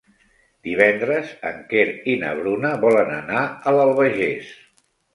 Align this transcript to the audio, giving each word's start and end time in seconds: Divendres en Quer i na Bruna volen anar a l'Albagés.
Divendres 0.67 1.35
en 1.51 1.61
Quer 1.75 1.85
i 2.15 2.17
na 2.25 2.33
Bruna 2.41 2.75
volen 2.89 3.15
anar 3.21 3.47
a 3.75 3.79
l'Albagés. 3.81 4.53